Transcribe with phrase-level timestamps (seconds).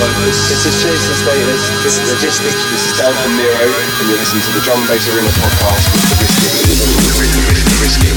[0.00, 4.40] This is Jason Status, this is Logistics, this is Dan from Nero, and you're listening
[4.48, 6.56] to the Drum Bass Arena podcast with the
[7.84, 8.08] Risky.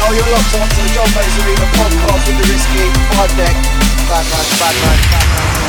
[0.00, 2.88] Yo, you're locked on to the Drum Bass Arena podcast with the Risky.
[3.12, 3.52] Five deck.
[4.08, 5.60] Bad man, bad man, bad man.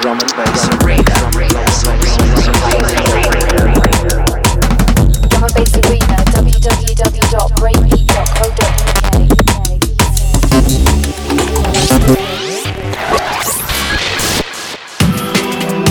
[0.00, 1.12] Drum and bass arena.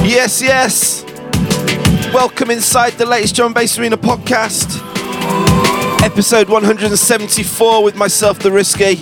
[0.05, 1.03] Yes, yes.
[2.13, 4.77] Welcome inside the latest Drum Bass Arena podcast.
[6.03, 8.97] Episode 174 with myself, The Risky.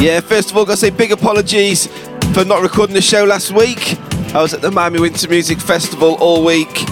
[0.00, 1.88] Yeah, first of all, gotta say big apologies
[2.34, 3.98] for not recording the show last week.
[4.32, 6.88] I was at the Miami Winter Music Festival all week.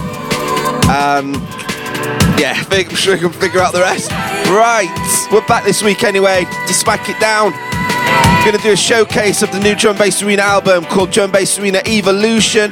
[0.89, 1.37] And
[2.37, 4.11] yeah, I'm sure you can figure out the rest.
[4.49, 4.89] Right,
[5.31, 7.51] we're back this week anyway to smack it down.
[8.45, 11.81] Gonna do a showcase of the new Drum Bass Arena album called Drum Bass Arena
[11.87, 12.71] Evolution.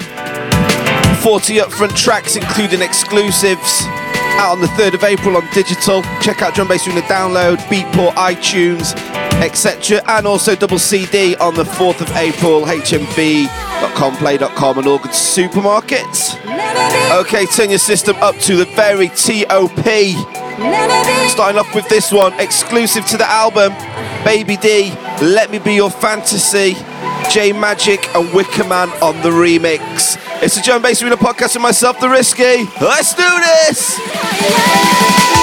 [1.21, 3.83] 40 upfront tracks, including exclusives.
[4.35, 6.01] Out on the 3rd of April on digital.
[6.21, 8.95] Check out Drum Bass Arena Download, Beatport, iTunes,
[9.41, 10.01] etc.
[10.07, 16.37] And also double CD on the 4th of April, hmv.com, play.com, and all good supermarkets.
[17.21, 19.85] Okay, turn your system up to the very TOP.
[21.29, 23.73] Starting off with this one, exclusive to the album,
[24.23, 26.73] Baby D, Let Me Be Your Fantasy,
[27.31, 30.17] J Majik and Wickaman on the remix.
[30.43, 32.65] It's the Drum Bass Arena podcast with myself, The Risky.
[32.81, 35.40] Let's do this!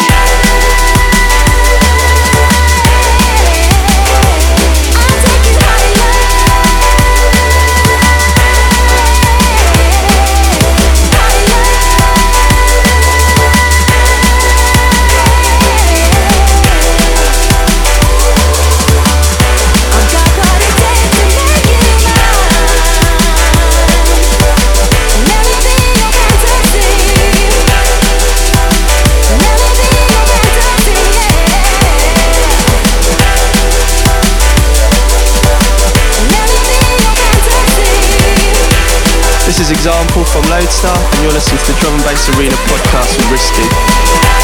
[39.70, 43.30] Is Example from Lodestar, and you're listening to the Drum and Bass Arena podcast with
[43.30, 44.37] Risky.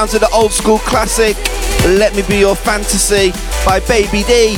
[0.00, 1.36] Sounds of the old school classic,
[1.84, 3.32] Let Me Be Your Fantasy
[3.66, 4.56] by Baby D.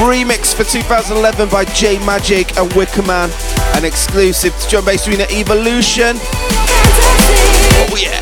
[0.00, 3.28] Remix for 2011 by J Majik and Wickaman.
[3.76, 6.16] An exclusive to Drum Bass Arena Evolution.
[7.76, 8.18] Oh yeah.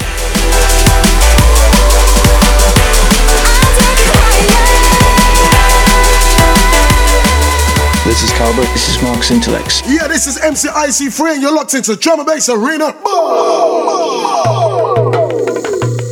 [8.07, 8.65] This is Cobra.
[8.73, 9.83] This is Marcus Intalex.
[9.87, 12.96] Yeah, this is MC IC3 and you're locked into Drum and Bass Arena.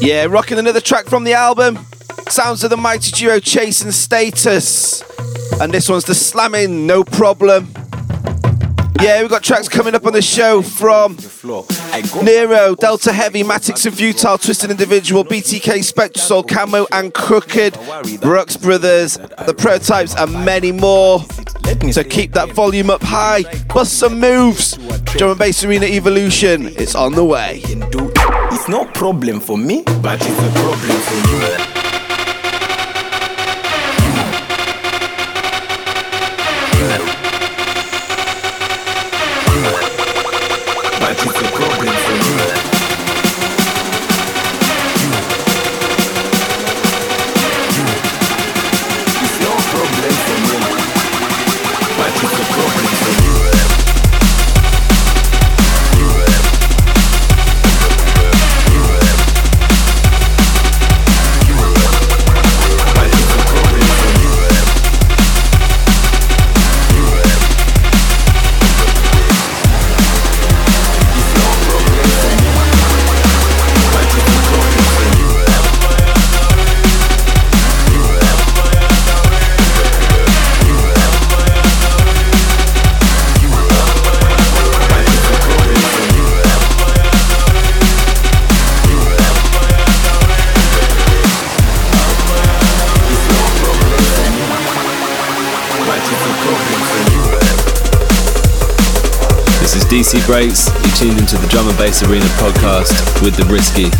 [0.04, 1.78] Yeah, rocking another track from the album.
[2.28, 5.02] Sounds of the mighty duo Chase and Status.
[5.58, 7.72] And this one's the slamming, no problem.
[9.00, 11.16] Yeah, we've got tracks coming up on the show from
[12.22, 19.16] Nero, Delta Heavy, Mattix and Futile, Twisted Individual, BTK, Spectral, Camo and Krooked, Brookes Brothers,
[19.16, 21.20] The Prototypes, and many more.
[21.92, 24.76] So keep that volume up high, bust some moves.
[25.16, 27.62] Drum and Bass Arena Evolution, it's on the way.
[28.64, 31.73] It's no problem for me, but it's a problem for you.
[100.14, 100.68] This Breaks.
[100.68, 103.90] You're tuned into the Drum and Bass Arena podcast with the Risky.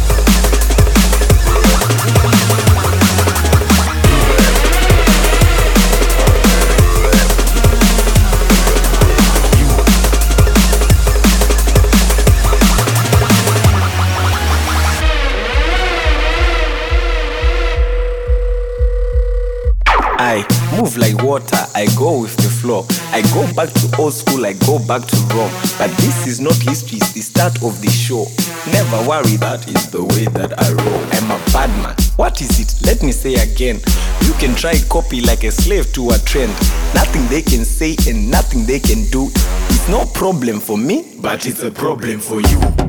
[20.16, 20.46] I
[20.76, 22.86] move like water, I go with the flow.
[23.10, 25.63] I go back to old school, I go back to Rome.
[25.78, 28.26] But this is not history, it's the start of the show.
[28.72, 31.04] Never worry, that is the way that I roll.
[31.12, 31.96] I'm a bad man.
[32.16, 32.86] What is it?
[32.86, 33.80] Let me say again.
[34.22, 36.52] You can try copy like a slave to a trend.
[36.94, 39.30] Nothing they can say and nothing they can do.
[39.68, 42.83] It's no problem for me, but it's a problem for you.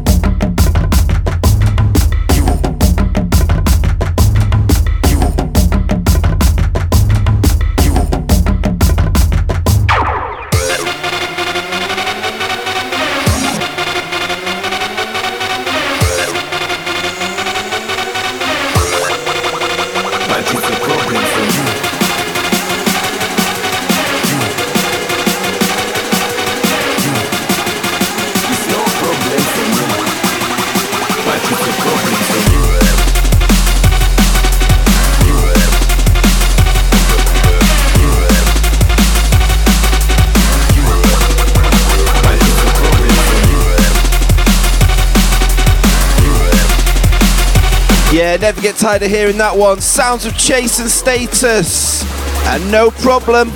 [48.45, 49.81] Never get tired of hearing that one.
[49.81, 52.03] Sounds of Chase and Status.
[52.45, 53.49] And no problem.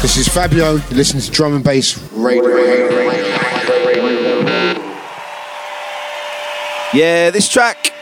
[0.00, 0.74] This is Fabio.
[0.74, 2.44] You listen to Drum and Bass Radio.
[6.94, 7.92] Yeah, this track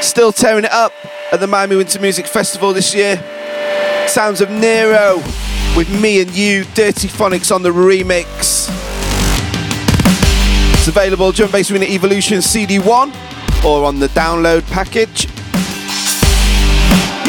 [0.00, 0.92] still tearing it up
[1.30, 3.16] at the Miami Winter Music Festival this year.
[4.06, 5.16] Sounds of Nero
[5.76, 8.68] with me and you, Dirtyphonics on the remix.
[10.74, 13.14] It's available Drum Bass Arena Evolution CD1
[13.64, 15.26] or on the download package.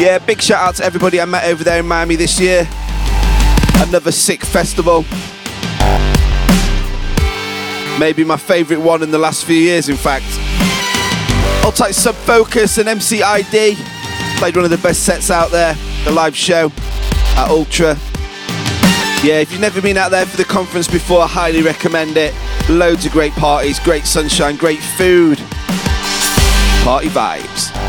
[0.00, 2.66] Yeah, big shout out to everybody I met over there in Miami this year.
[3.74, 5.04] Another sick festival.
[7.98, 10.49] Maybe my favourite one in the last few years, in fact.
[11.78, 13.76] I'll Sub Focus and MCID.
[14.38, 16.72] Played one of the best sets out there, the live show
[17.36, 17.96] at Ultra.
[19.22, 22.34] Yeah, if you've never been out there for the conference before, I highly recommend it.
[22.68, 25.38] Loads of great parties, great sunshine, great food.
[26.82, 27.79] Party vibes.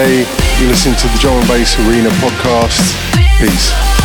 [0.00, 0.20] K.
[0.58, 2.96] You listen to the Drum and Bass Arena podcast.
[3.38, 3.99] Peace.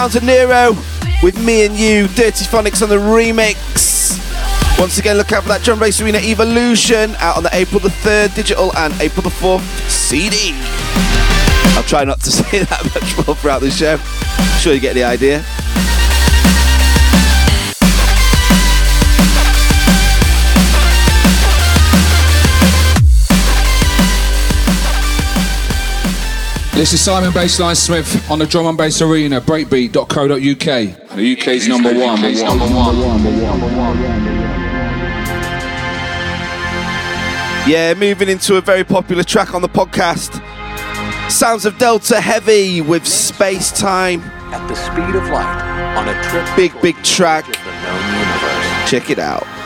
[0.00, 0.72] Sounds of Nero
[1.22, 4.16] with me and you, Dirtyphonics on the remix.
[4.78, 7.90] Once again, look out for that Drum Bass Arena Evolution out on the April the
[7.90, 10.54] 3rd digital and April the 4th CD.
[11.76, 13.98] I'll try not to say that much more throughout the show.
[14.00, 15.44] I'm sure you get the idea.
[26.80, 31.14] This is Simon Bassline Smith on the Drum and Bass Arena, breakbeat.co.uk.
[31.14, 32.22] The UK's number one.
[37.68, 40.40] Yeah, moving into a very popular track on the podcast.
[41.30, 44.22] Sounds of Delta Heavy with Space Time.
[44.50, 47.44] At the speed of light on a trip Big, big track.
[47.44, 48.90] to the known universe.
[48.90, 49.59] Check it out.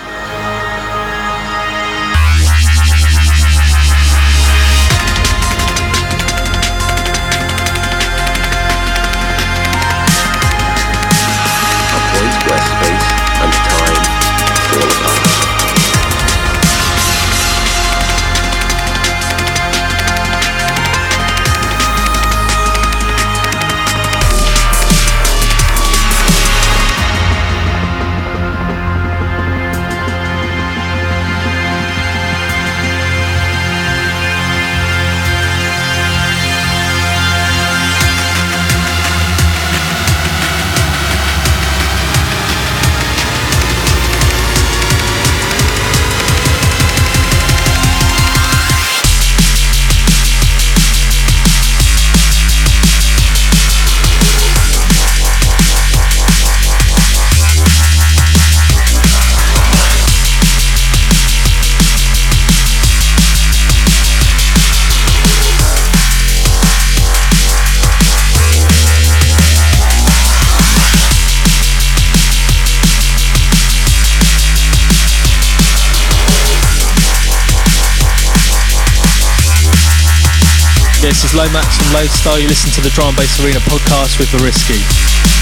[81.45, 82.39] Lomax from Lodestar.
[82.39, 84.81] You listen to the Drum and Bass Arena podcast with Barisky.
[84.81, 85.34] Oh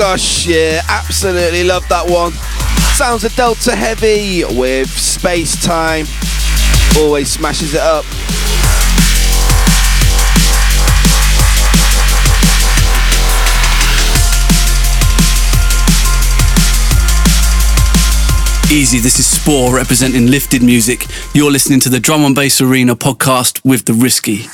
[0.00, 2.32] gosh, yeah, absolutely love that one.
[2.96, 6.06] Sounds of Delta Heavy with Space Time.
[6.96, 8.06] Always smashes it up.
[18.72, 21.04] Easy, this is Spore representing Lifted Music.
[21.34, 24.46] You're listening to the Drum and Bass Arena podcast with The Risky.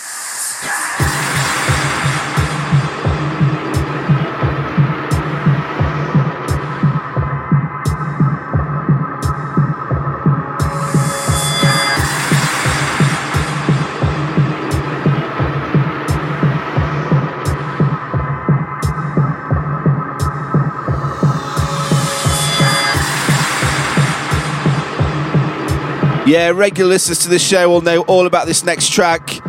[26.27, 29.41] Yeah, regular listeners to the show will know all about this next track.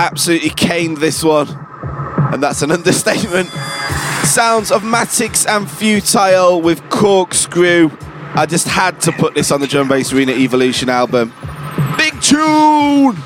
[0.00, 1.48] Absolutely caned this one.
[2.32, 3.50] And that's an understatement.
[4.24, 7.90] Sounds of Mattix and Futile with Corkscrew.
[8.34, 11.32] I just had to put this on the Drum Bass Arena Evolution album.
[11.98, 13.16] Big tune!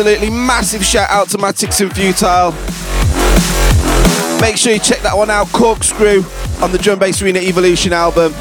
[0.00, 2.52] absolutely massive shout out to Mattix and Futile.
[4.40, 6.24] Make sure you check that one out, Corkscrew,
[6.62, 8.32] on the Drum Bass Arena Evolution album.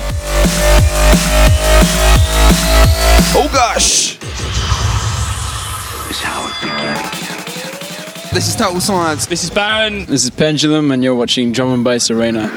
[3.35, 4.17] Oh gosh!
[8.33, 9.25] This is Total Science.
[9.25, 10.05] This is Baron.
[10.05, 12.49] This is Pendulum, and you're watching Drum and Bass Arena.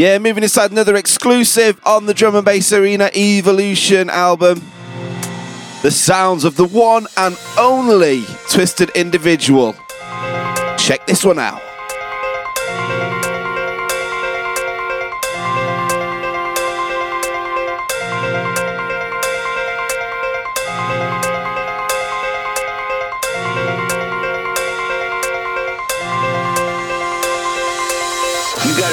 [0.00, 4.62] Yeah, moving inside another exclusive on the Drum and Bass Arena Evolution album.
[5.82, 9.74] The sounds of the one and only Twisted Individual.
[10.78, 11.69] Check this one out.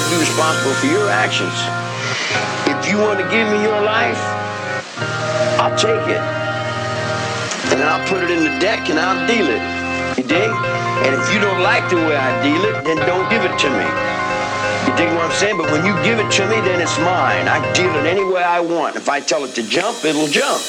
[0.10, 1.54] Be responsible for your actions.
[2.68, 4.20] If you want to give me your life,
[5.60, 6.24] I'll take it.
[7.74, 9.62] And I'll put it in the deck and I'll deal it.
[10.18, 10.50] You dig?
[11.04, 13.70] And if you don't like the way I deal it, then don't give it to
[13.70, 13.88] me.
[14.88, 15.58] You dig what I'm saying?
[15.58, 17.48] But when you give it to me, then it's mine.
[17.48, 18.96] I deal it any way I want.
[18.96, 20.62] If I tell it to jump, it'll jump.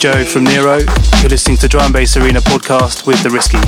[0.00, 0.78] Joe from Nero.
[1.20, 3.58] You're listening to Drum Bass Arena podcast with The Risky.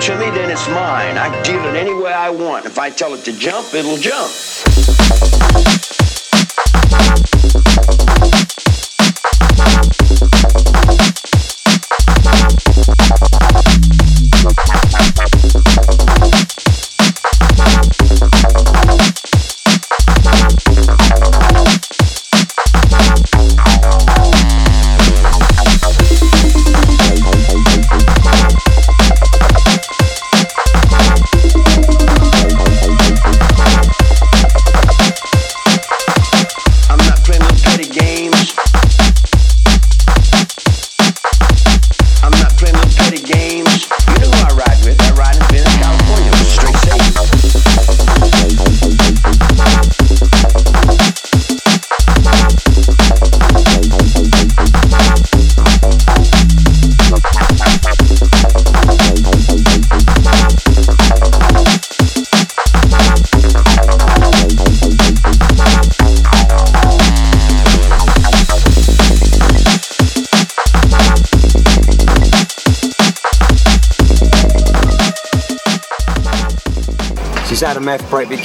[0.00, 1.18] To me, then it's mine.
[1.18, 2.64] I deal it any way I want.
[2.64, 4.30] If I tell it to jump, it'll jump.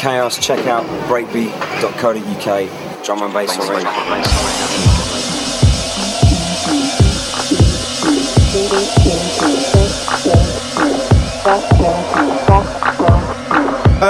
[0.06, 0.38] Chaos.
[0.38, 3.04] Check out breakbeat.co.uk.
[3.04, 3.90] Drum and bass arena.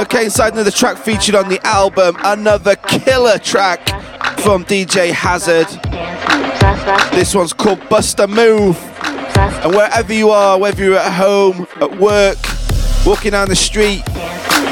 [0.02, 3.88] Okay, inside another track featured on the album, another killer track
[4.42, 5.70] from DJ Hazard.
[7.18, 8.78] This one's called Busta Move.
[9.64, 12.38] And wherever you are, whether you're at home, at work,
[13.06, 14.04] walking down the street,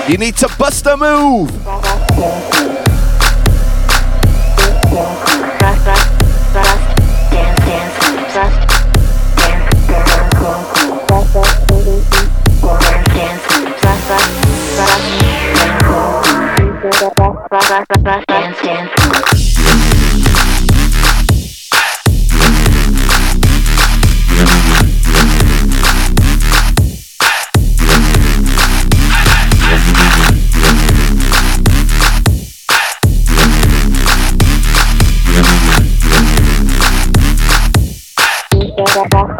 [0.07, 2.72] you need to bust a move.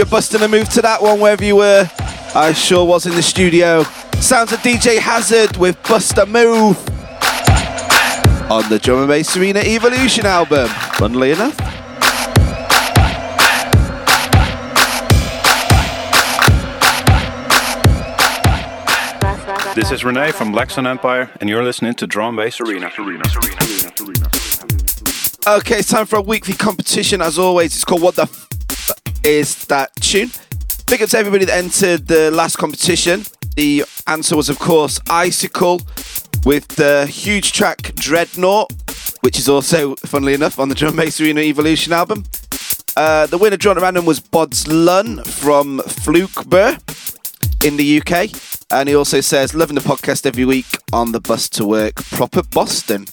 [0.00, 1.86] You're busting a move to that one wherever you were.
[2.34, 3.82] I sure was in the studio.
[4.18, 6.78] Sounds of DJ Hazard with Busta Move
[8.50, 10.68] on the Drum and Bass Arena Evolution album.
[10.94, 11.54] Funnily enough.
[19.74, 22.90] This is Renee from Blackstone Empire, and you're listening to Drum and Bass Arena.
[25.46, 27.20] Okay, it's time for a weekly competition.
[27.20, 28.49] As always, it's called What the F
[29.24, 30.30] is that tune?
[30.86, 33.24] Big up to everybody that entered the last competition.
[33.56, 35.80] The answer was, of course, Icicle
[36.44, 38.72] with the huge track Dreadnought,
[39.20, 42.24] which is also, funnily enough, on the Drum Bass Arena Evolution album.
[42.96, 46.78] Uh, the winner drawn at random was Bods Lun from Flukebur
[47.64, 48.30] in the UK.
[48.72, 52.42] And he also says, loving the podcast every week on the bus to work, proper
[52.42, 53.06] Boston.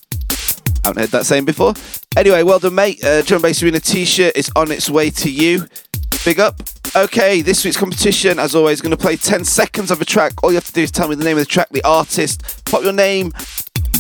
[0.84, 1.74] Haven't heard that saying before.
[2.16, 3.04] Anyway, well done, mate.
[3.04, 5.68] Uh, Drum Bass Arena t shirt is on its way to you.
[6.28, 6.62] Big up.
[6.94, 10.44] Okay, this week's competition, as always, going to play 10 seconds of a track.
[10.44, 12.66] All you have to do is tell me the name of the track, the artist,
[12.66, 13.32] pop your name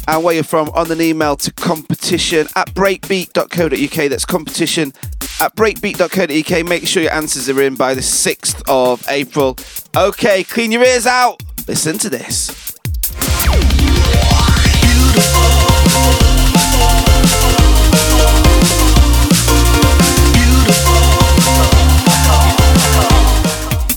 [0.10, 4.10] and where you're from on an email to competition at breakbeat.co.uk.
[4.10, 4.92] That's competition
[5.40, 6.66] at breakbeat.co.uk.
[6.66, 9.56] Make sure your answers are in by the 6th of April.
[9.96, 11.42] Okay, clean your ears out.
[11.66, 12.76] Listen to this.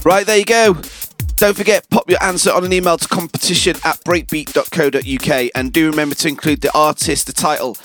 [0.04, 0.74] Right, there you go.
[1.36, 6.14] Don't forget, pop your answer on an email to competition at breakbeat.co.uk and do remember
[6.16, 7.76] to include the artist, the title,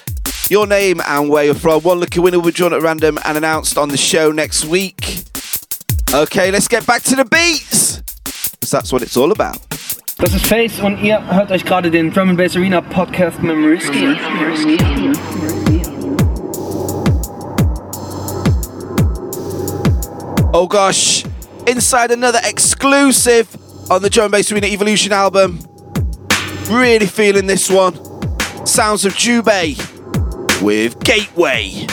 [0.49, 1.81] your name, and where you're from.
[1.83, 5.23] One lucky winner will be drawn at random and announced on the show next week.
[6.13, 8.01] Okay, let's get back to the beats.
[8.51, 9.57] Because that's what it's all about.
[10.17, 13.57] Das ist Face und ihr hört euch gerade den Drum and Bass Arena Podcast mit
[13.57, 14.15] Risky.
[20.53, 21.25] Oh gosh,
[21.67, 23.47] inside another exclusive
[23.91, 25.59] on the Drum Bass Arena Evolution album.
[26.69, 27.95] Really feeling this one.
[28.65, 29.75] Sounds of Jubei
[30.61, 31.87] with Gateway.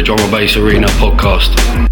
[0.00, 1.89] The Drum and Bass Arena podcast.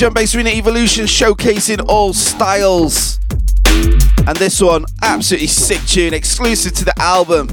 [0.00, 3.20] Drum Bass Arena Evolution showcasing all styles.
[3.66, 7.48] And this one, absolutely sick tune, exclusive to the album.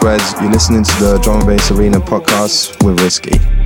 [0.03, 3.58] You're listening to the Drum and Bass Arena podcast with Risky.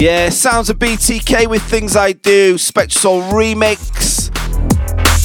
[0.00, 4.32] Yeah, sounds of BTK with Things I Do, Spectrasoul Remix.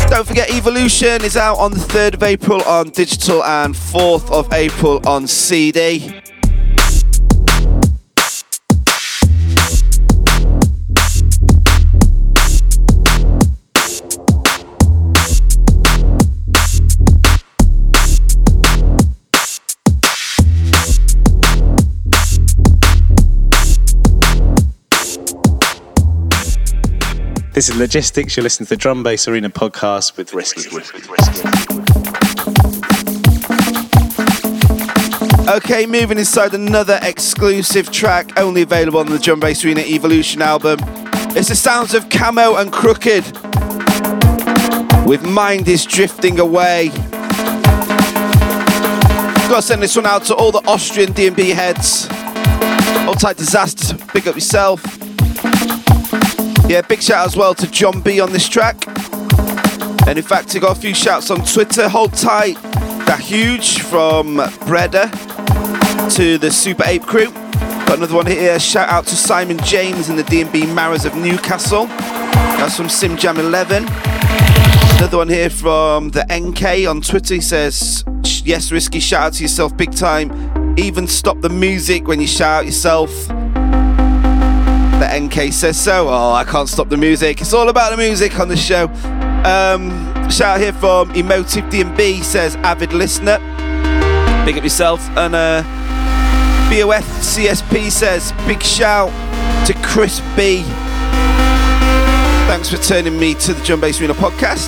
[0.09, 4.51] Don't forget, Evolution is out on the 3rd of April on digital and 4th of
[4.51, 6.22] April on CD.
[27.53, 28.35] This is Logistics.
[28.35, 30.67] You're listening to the Drum Bass Arena podcast with Risky.
[35.47, 40.79] Okay, moving inside another exclusive track only available on the Drum Bass Arena Evolution album.
[41.35, 43.35] It's the sounds of Camo and Krooked
[45.05, 46.89] with Mind is Drifting Away.
[49.47, 52.07] Gotta send this one out to all the Austrian D&B heads.
[53.07, 55.02] All tight disaster, big up yourself.
[56.67, 58.87] Yeah, big shout as well to John B on this track.
[60.07, 61.87] And in fact, I got a few shouts on Twitter.
[61.87, 62.55] Hold tight,
[63.05, 65.11] that huge from Breda
[66.11, 67.31] to the Super Ape crew.
[67.85, 68.59] Got another one here.
[68.59, 71.85] Shout out to Simon James and the D&B Maras of Newcastle.
[71.85, 73.85] That's from SimJam 11.
[74.97, 77.35] Another one here from the NK on Twitter.
[77.35, 78.05] He says,
[78.45, 78.99] "Yes, risky.
[78.99, 80.75] Shout out to yourself, big time.
[80.77, 83.11] Even stop the music when you shout out yourself."
[85.07, 86.07] NK says so.
[86.09, 87.41] Oh, I can't stop the music.
[87.41, 88.85] It's all about the music on the show.
[89.45, 89.89] Um,
[90.29, 93.39] shout out here from Emotive D&B says avid listener.
[94.45, 95.01] Big up yourself.
[95.17, 95.63] And uh,
[96.69, 99.09] BOF CSP says big shout
[99.67, 100.63] to Chris B.
[102.47, 104.67] Thanks for turning me to the Drum Bass Arena podcast.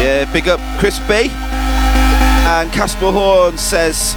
[0.00, 1.30] Yeah, big up Chris B.
[1.30, 4.14] And Casper Horn says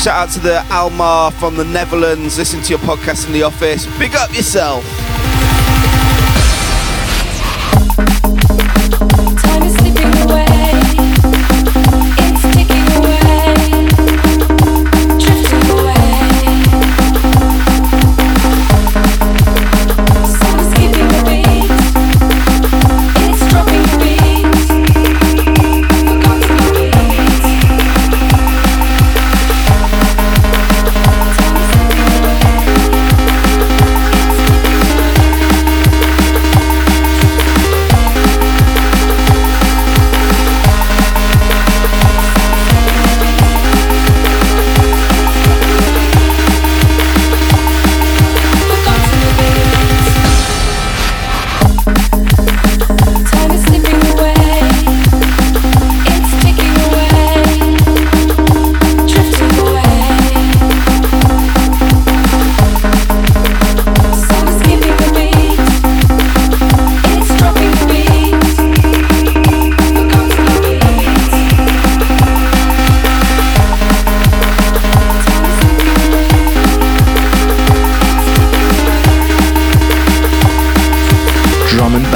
[0.00, 2.38] Shout out to the Almar from the Netherlands.
[2.38, 3.84] Listen to your podcast in the office.
[3.98, 5.09] Big up yourself.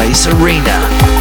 [0.05, 1.14] Bass Arena.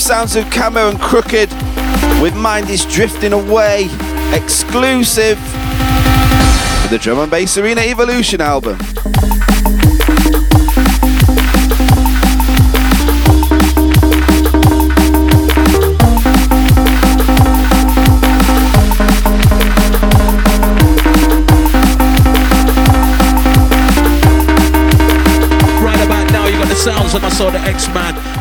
[0.00, 1.52] Sounds of Camo and Krooked
[2.20, 3.84] with Mind is Drifting Away,
[4.32, 8.78] exclusive for the Drum and Bass Arena Evolution album.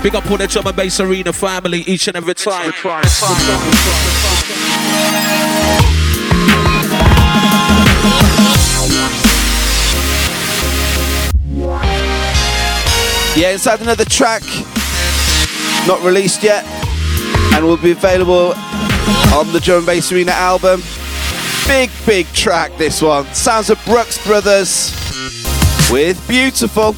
[0.10, 2.74] Big up all the drum and bass arena family each and every time.
[13.36, 14.42] Yeah, inside another track,
[15.86, 16.66] not released yet,
[17.54, 18.54] and will be available
[19.36, 20.82] on the Drum and Bass Arena album.
[21.68, 23.32] Big, big track, this one.
[23.36, 24.92] Sounds of Brookes Brothers
[25.92, 26.96] with Beautiful.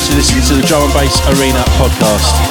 [0.00, 2.47] To listen to the Drum and Bass Arena podcast.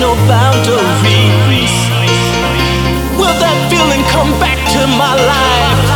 [0.00, 1.74] No boundaries.
[3.18, 5.88] Will that feeling come back to my life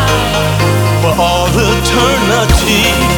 [1.03, 3.16] for all eternity?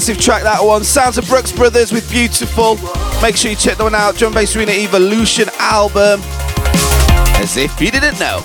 [0.00, 0.82] Massive track that one.
[0.82, 2.76] Sounds of Brookes Brothers with Beautiful.
[3.20, 4.16] Make sure you check that one out.
[4.16, 6.22] Drum Bass Arena Evolution album.
[7.36, 8.42] As if you didn't know.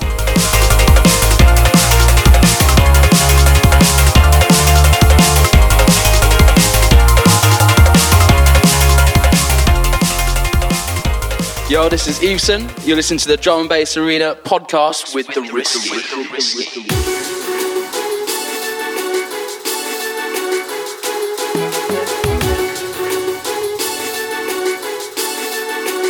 [11.70, 12.70] Yo, this is Eveson.
[12.86, 17.15] You're listening to the Drum and Bass Arena podcast with the Risky.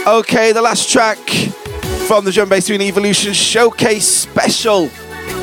[0.08, 1.18] Okay, the last track
[2.08, 4.92] from the Drum Bass Arena Evolution Showcase Special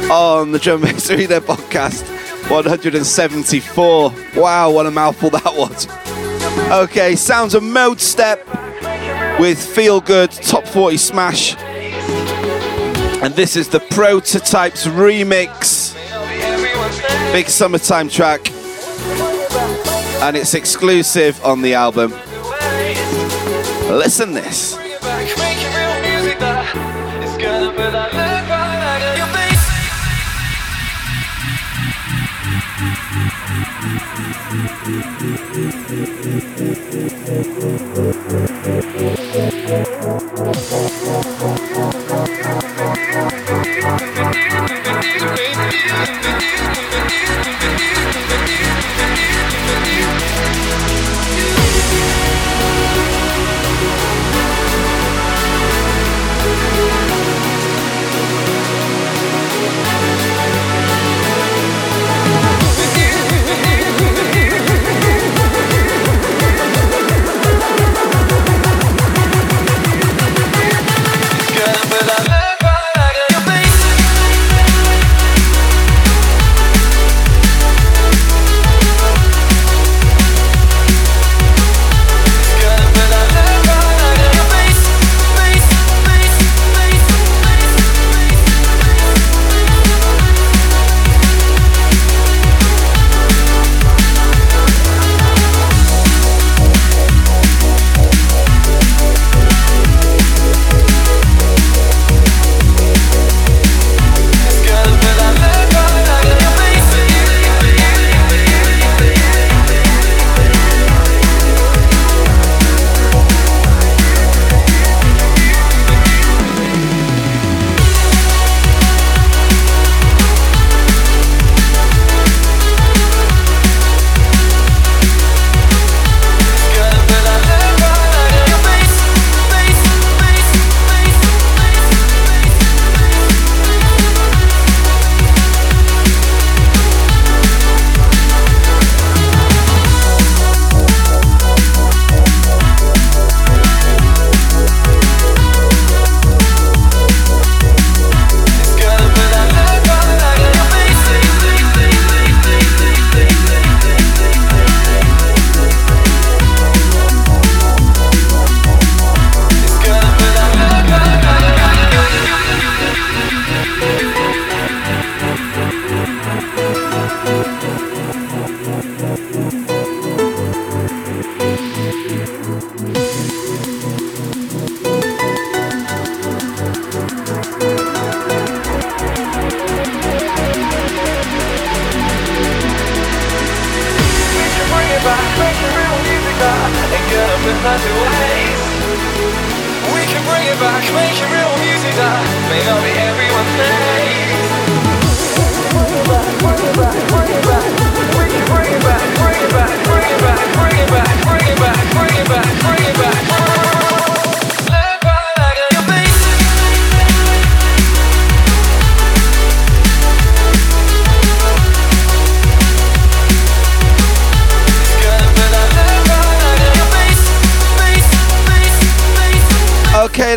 [0.08, 2.08] on the Drum Bass Arena podcast
[2.48, 4.14] 174.
[4.36, 5.88] Wow, what a mouthful that was.
[6.70, 11.56] Okay, sounds of Modestep with Feel Good Top 40 Smash.
[13.20, 15.94] And this is the Prototypes remix.
[17.32, 18.48] Big summertime track.
[20.22, 22.14] And it's exclusive on the album.
[23.92, 24.81] Listen this.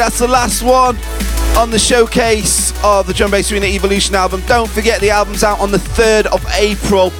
[0.06, 0.96] That's the last one
[1.58, 4.40] on the showcase of the Drum Bass Arena Evolution album.
[4.46, 7.12] Don't forget the album's out on the 3rd of April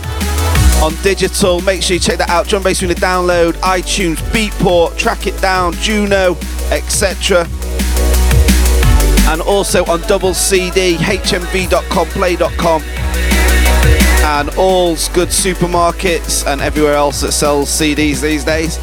[0.84, 1.62] on digital.
[1.62, 2.48] Make sure you check that out.
[2.48, 6.38] Drum Bass Arena download, iTunes, Beatport, Track It Down, Juno,
[6.70, 7.48] etc.
[9.32, 17.32] And also on double CD, hmv.com, play.com, and all good supermarkets and everywhere else that
[17.32, 18.78] sells CDs these days.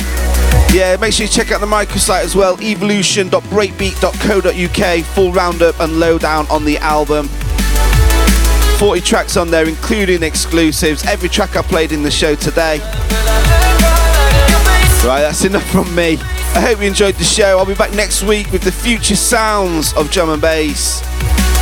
[0.73, 6.47] Yeah, make sure you check out the microsite as well, evolution.breakbeat.co.uk, full roundup and lowdown
[6.49, 7.29] on the album.
[8.79, 11.05] 40 tracks on there, including exclusives.
[11.05, 12.79] Every track I played in the show today.
[15.05, 16.17] Right, that's enough from me.
[16.55, 17.59] I hope you enjoyed the show.
[17.59, 21.03] I'll be back next week with the future sounds of drum and bass.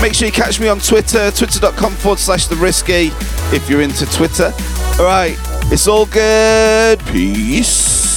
[0.00, 3.10] Make sure you catch me on Twitter, twitter.com forward slash the risky,
[3.52, 4.52] if you're into Twitter.
[5.00, 5.36] Alright,
[5.72, 7.00] it's all good.
[7.06, 8.09] Peace.